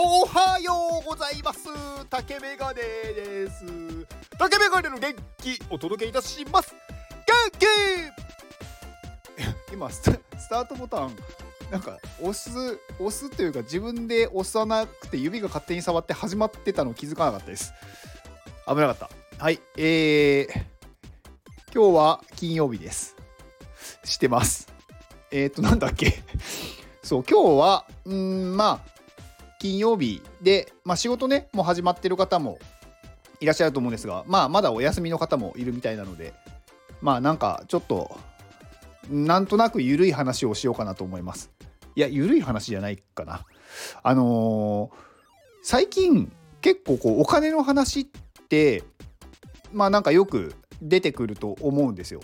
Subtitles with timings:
[0.00, 1.66] おはようございます。
[2.08, 3.64] 竹メガネです。
[4.38, 5.12] 竹メガネの元
[5.42, 6.72] 気お届けいたします。
[7.26, 7.58] 元
[9.66, 9.74] 気！
[9.74, 10.00] 今ス
[10.48, 11.16] タートボタン
[11.72, 12.48] なんか押す
[13.00, 17.72] 押すというか自分で押さなくて指が勝手に触って始まってたの気づかなかったです。
[18.68, 19.10] 危なかった。
[19.42, 19.60] はい。
[19.76, 20.48] えー、
[21.74, 23.16] 今日は金曜日です。
[24.04, 24.68] してます。
[25.32, 26.22] えっ、ー、となんだっけ。
[27.02, 28.97] そう今日はうんまあ
[29.58, 32.58] 金曜日で、まあ、仕事ねもう始まってる方も
[33.40, 36.34] いらっしゃると思うんですが、まあ、まだお休みの方もいるみたいなので
[37.00, 38.18] まあなんかちょっと
[39.08, 41.50] なんとなく緩い話をしようかなと思います。
[41.96, 43.44] いや緩い話じゃないかな。
[44.02, 44.96] あのー、
[45.62, 48.06] 最近結構こうお金の話っ
[48.48, 48.84] て
[49.72, 52.20] まあなんかよく出てくると思うんですよ。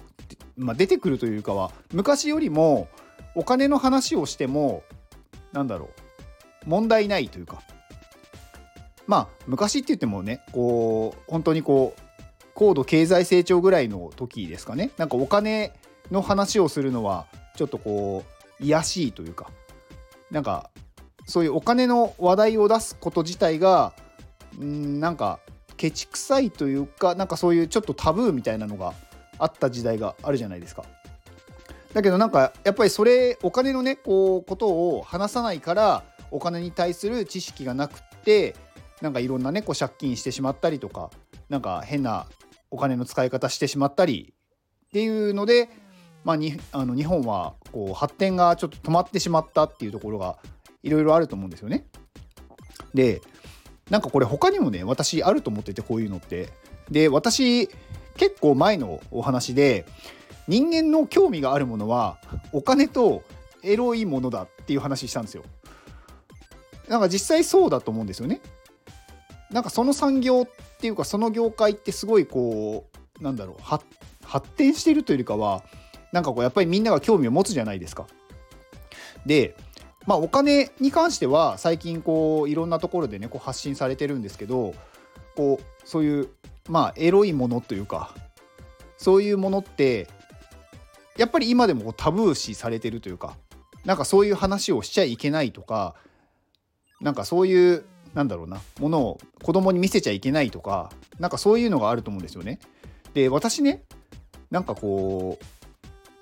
[0.57, 2.89] まあ、出てくるというかは昔よりも
[3.35, 4.85] お金の話をしても
[5.53, 6.04] なんだろう
[6.67, 7.63] 問題ないというか。
[9.07, 12.01] まあ昔って言ってもねこう本当にこう
[12.55, 14.91] 高度経済成長ぐらいの時ですかね。
[14.97, 15.73] なんかお金
[16.11, 18.25] の話をするのはちょっとこ
[18.61, 19.51] う癒しいというか。
[20.31, 20.71] なんか
[21.27, 23.93] そういうお金の話題を出すこと自体が
[24.61, 25.39] んなんか
[25.77, 28.95] ケチくさいというかなんかそういうちょっとタブーみたいなのが
[29.39, 30.85] あった時代があるじゃないですか。
[31.93, 36.03] だけどなんかやっぱりそれお金のねこうことを話さないから
[36.35, 38.57] お金に対する知識がなくって
[39.01, 41.11] なんかいろんなねこう借金してしまったりとか
[41.49, 42.27] なんか変な
[42.73, 44.35] お金の使い方してしまったり
[44.89, 45.69] っていうので、
[46.25, 50.39] まあ、にあの日本はこう発展がちょっと止まってしまったっていうところが
[50.83, 51.87] いろいろあると思うんですよね。
[52.95, 53.23] で
[53.89, 56.49] なんかこれ他にもね私あると思っててこういうのって。
[56.91, 57.69] で私
[58.17, 59.87] 結構前のお話で
[60.49, 62.19] 人間の興味があるものは
[62.53, 63.23] お金と
[63.63, 65.45] エロいものだっていう話したんですよ。
[66.89, 68.41] なんか実際そうだと思うんですよね。
[69.51, 72.87] なんかその産業っていうかその業界ってすごいこ
[73.21, 75.63] うなんだろう発展してるというよりかは
[76.13, 78.07] なんかこうやっぱりみんなが興味を持つじゃないですか。
[79.25, 79.57] で
[80.07, 84.75] まあお金に関しては最近こういろんなところでねこう発信されてるんですけど
[85.37, 86.29] こうそういう
[86.69, 88.15] まあエロいものというか
[88.97, 90.09] そういうものって
[91.17, 93.37] やっぱり今でもタブー視されてるというか
[93.85, 95.95] なんかそういう話をしちゃいけないとか
[97.05, 97.85] なんかそういう
[98.15, 102.59] なんだろうなものを子供に見せちゃいけないとかなんかそういうのがあると思うんですよね。
[103.13, 103.85] で私ね
[104.51, 105.39] なんかこ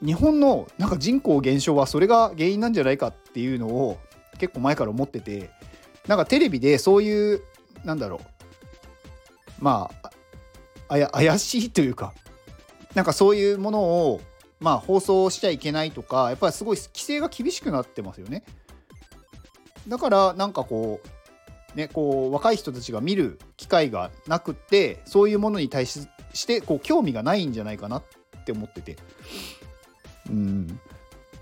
[0.03, 3.98] う日本のなんか人口減少はそれが原因なんじゃないかっていうのを
[4.38, 5.50] 結構前から思ってて
[6.09, 7.43] なんかテレビでそういう
[7.84, 8.20] なんだろ
[9.60, 10.10] うまあ
[10.88, 12.12] 怪しいというか
[12.94, 14.20] なんかそういうものを
[14.59, 18.43] まあ放送しちゃいけないとかやっぱりすごい規制が厳しくなってますよね。
[19.88, 21.00] だからなんかこ
[21.75, 26.06] うねこう若い人たちが見る機会がなくってそういうものに対し
[26.47, 28.04] てこう興味がないんじゃないかなっ
[28.44, 28.97] て思ってて。
[30.31, 30.81] うん。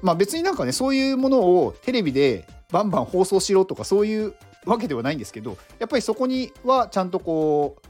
[0.02, 4.34] まあ別になんかねそういうものをテレビでバンバン放送しろとかそういう
[4.64, 7.88] わけではないんですけどやっぱりそこにはちゃんとこう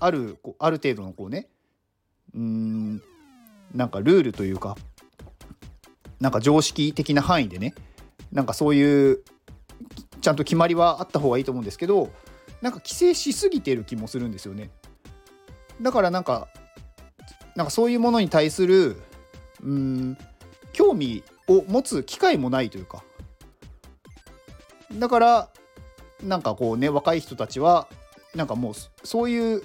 [0.00, 1.48] あるこうある程度のこうね
[2.34, 3.02] うん
[3.74, 4.76] なんかルールというか
[6.20, 7.74] なんか常識的な範囲でね
[8.32, 9.20] なんかそういう
[10.26, 12.10] ちゃんと決まりはあった方がいいと思うんですけど
[12.60, 14.70] なんか規制しすぎてる気もするんですよね。
[15.80, 16.48] だからなんか
[17.54, 18.96] なんかそういうものに対する
[19.62, 20.18] うん
[20.72, 23.04] 興味を持つ機会もないというか。
[24.94, 25.48] だから
[26.24, 27.86] なんかこうね若い人たちは
[28.34, 28.74] なんかもう
[29.06, 29.62] そういう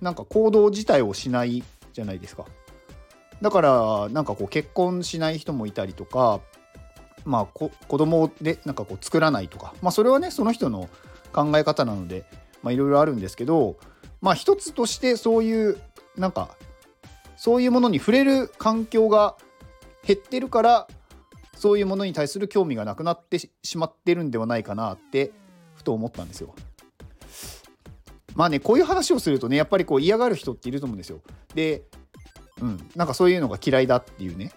[0.00, 1.62] なんか行動自体をしない
[1.92, 2.46] じゃないですか。
[3.40, 6.40] だからなんかこう結婚しない人もいたりとか
[7.24, 10.88] まあ、子供でなんかこう作らないとか、まあ、それはねその人の
[11.32, 12.24] 考え方なので
[12.64, 13.76] いろいろあるんですけど、
[14.20, 15.78] まあ、一つとしてそういう
[16.16, 16.56] なんか
[17.36, 19.36] そういうものに触れる環境が
[20.04, 20.88] 減ってるから
[21.54, 25.32] そういうものに対する興味がなくなってしまってるんではないかなって
[25.74, 26.54] ふと思ったんですよ。
[28.34, 31.20] まあねこういう話をするとねやっぱりこう嫌がる人っていると思うんですよ。
[31.54, 31.82] で、
[32.62, 34.52] うん、なんかそういうのが嫌いだっていうね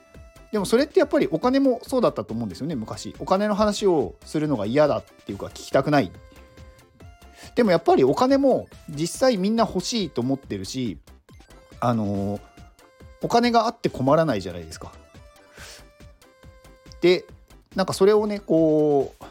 [0.54, 3.16] でもそれってやっぱりお金もそうだったと思うんですよね昔。
[3.18, 6.12] お金の話をするのが嫌だっていうか聞きたくない。
[7.56, 11.00] でもやっぱりお金も実際みんな欲しいと思ってるし
[11.80, 12.40] あの、
[13.24, 14.92] お金があって困らないじゃないですか。
[17.02, 17.26] で
[17.76, 19.24] なんかそれをねこう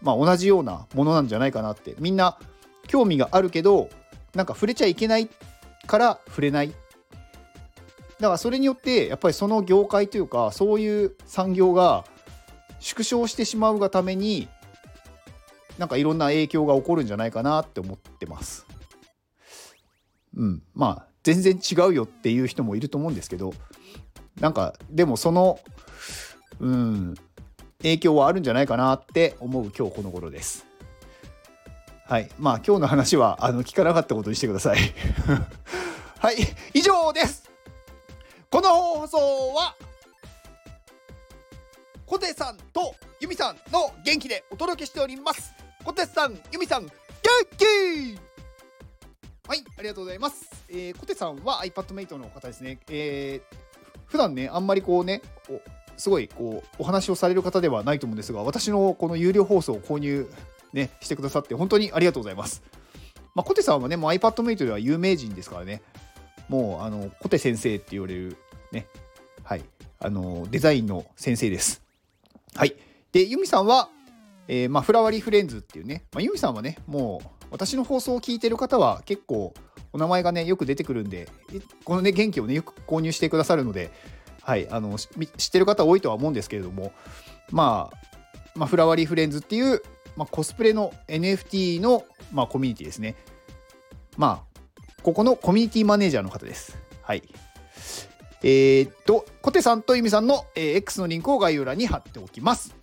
[0.00, 1.94] まあ同じようなものなんじゃないかなって。
[1.98, 2.38] みんな
[2.86, 3.90] 興味があるけど
[4.34, 5.28] なんか触れちゃいけない
[5.86, 6.72] から触れない。
[8.20, 12.04] だからそれによってやっぱりその業界というかそういう産業が
[12.80, 14.48] 縮小してしまうがために
[15.78, 18.66] なんかいろんな影響が起こるんじゃないかなって思ってます。
[20.36, 23.52] うん、まあ全然違うよっていう人もいると思うんですけど
[24.40, 25.58] なんかでもその
[26.60, 27.14] うん
[27.78, 30.66] 影響はあるんじゃないかなって思う今日この頃です。
[32.06, 34.78] はいまあ今日の話はあの聞かなかったことにしてください。
[36.18, 36.36] はい
[36.74, 37.47] 以上です
[38.50, 39.18] この放送
[39.54, 39.74] は
[42.06, 45.52] コテさんとユミさんの元気でお届けしております。
[45.84, 46.90] コテさんユミさん元
[47.58, 48.18] 気！
[49.46, 52.78] はいありがとうございます、えー、コテさんは iPadMate の方ですね。
[52.88, 53.56] えー、
[54.06, 55.20] 普段ねあんまりこうね
[55.98, 60.26] すごいこうお話をされる方ではないと思うんですが私のこの有料放送を購入
[60.72, 62.62] ねしてくださって本当にありがとうございます。
[63.34, 65.80] まあ、コテさんはね、もう iPadMate では有名人ですからね、
[66.48, 68.36] もうあのコテ先生って言われる
[68.72, 68.86] ね、
[69.42, 69.64] はい、
[70.00, 71.82] あのデザインの先生です。
[72.54, 72.74] はい。
[73.12, 73.88] で、ユミさんは、
[74.48, 79.54] えーまあ、フラワリーフレンズっていうね、まあ、ユミさんはね、もう私の放送を聞いてる方は結構
[79.92, 81.28] お名前がね、よく出てくるんで、
[81.84, 83.90] このね、元気をね、よく購入してくださるので、
[84.42, 86.92] はい、あの知ってる方多いとは思うんですけれども、
[87.50, 87.96] まあ、
[88.54, 89.82] まあ、フラワリーフレンズっていう、
[90.16, 93.16] まあ、コスプレの NFT の、まあ、コミュニティですね。
[94.16, 94.47] まあ、
[95.02, 96.78] ここのコミュニティマネージャーの方です。
[97.02, 97.22] はい。
[98.42, 102.76] えー、っと、コテさんとユミさんの、えー X のリンクを概要欄に貼っておきます。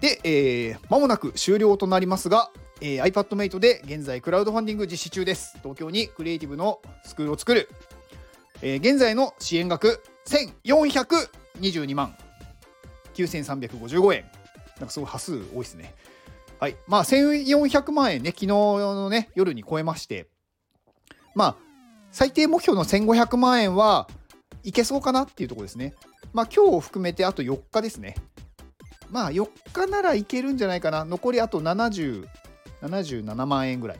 [0.00, 2.50] で、えー、間もなく終了となりますが、
[2.80, 5.58] えー iPadMate で現在クラウドファンディング実施中です。
[5.62, 7.68] 東京にクリエイティブのスクールを作る。
[8.62, 10.02] えー現在の支援額
[10.64, 12.16] 1422万
[13.14, 14.24] 9355円。
[14.78, 15.94] なんかすごい端数多いですね。
[16.58, 16.76] はい。
[16.86, 20.28] まあ1400万円ね、昨日のね、夜に超えまして、
[21.36, 21.56] まあ、
[22.10, 24.08] 最低目標の1500万円は
[24.64, 25.94] いけそうかなっていうところですね。
[26.32, 28.16] まあ今日を含めてあと4日ですね。
[29.10, 31.04] まあ4日ならいけるんじゃないかな。
[31.04, 32.26] 残りあと70、
[32.82, 33.98] 77万円ぐらい。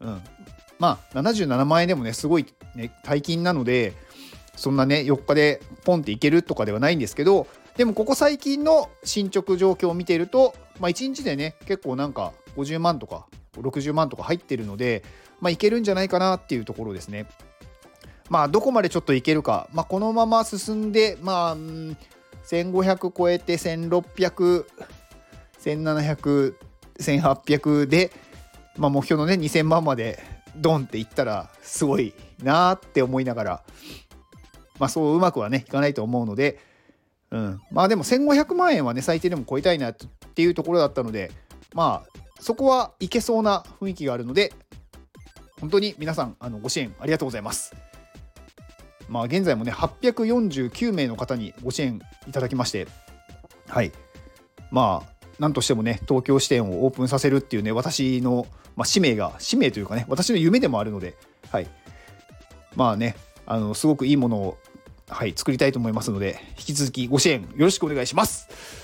[0.00, 0.22] うん。
[0.78, 3.92] まあ77万円でもね、すごいね、大金なので、
[4.54, 13.26] そんなね、4日でポンっていけるとかではないんですけど、でもここ最近の進捗状況を見ていると、まあ1日でね、結構なんか50万とか
[13.60, 15.02] 60万とか入ってるので、
[15.40, 17.26] まあいけるんじゃないかなっていうところですね。
[18.30, 21.56] まあどこまでちょっといけるか、まあこのまま進んで、まあ、
[22.46, 24.64] 1500超えて1600、
[25.60, 26.54] 1700、
[26.98, 28.10] 1800で、
[28.76, 30.22] まあ目標のね2000万まで
[30.56, 33.62] ドンっていったらすごいなーって思いながら、
[34.78, 36.58] まあそううまくはねいかないと思うので、
[37.30, 39.94] うん、まあでも1500万円はね最低でも超えたいなっ
[40.34, 41.32] ていうところだったので
[41.72, 44.52] まあそこはいけそうな雰囲気があるので
[45.62, 47.74] 本当に皆さんあのご支援ありがとうございます。
[49.08, 52.86] まあ現在もね849名の方にご支援いただきまして
[53.66, 53.92] はい
[54.70, 61.16] まあなんとしてもね東京支店をオープンさせるっていうね私の、まあ、使命が使命というかね私の夢でもあるので
[61.50, 61.66] はい
[62.76, 63.16] まあね
[63.46, 64.58] あのすごくいいものを
[65.08, 68.83] はい、作りたいと思いますので、引き続きご支援よろしくお願いします。